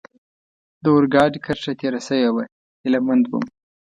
د 0.83 0.85
اورګاډي 0.93 1.39
کرښه 1.45 1.73
تېره 1.79 1.99
شوې 2.07 2.29
وه، 2.35 2.43
هیله 2.83 2.99
مند 3.07 3.25
ووم. 3.27 3.45